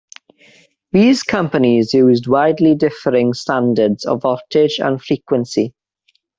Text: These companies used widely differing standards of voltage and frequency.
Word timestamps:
These 0.93 1.21
companies 1.21 1.93
used 1.93 2.25
widely 2.25 2.73
differing 2.73 3.33
standards 3.35 4.03
of 4.03 4.23
voltage 4.23 4.79
and 4.79 4.99
frequency. 4.99 5.75